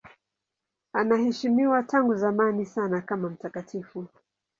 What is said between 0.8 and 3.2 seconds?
Anaheshimiwa tangu zamani sana